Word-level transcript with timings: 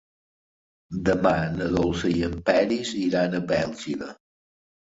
Demà 1.09 1.33
na 1.59 1.67
Dolça 1.75 2.11
i 2.15 2.25
en 2.29 2.35
Peris 2.49 2.97
iran 3.05 3.39
a 3.39 3.45
Bèlgida. 3.55 4.13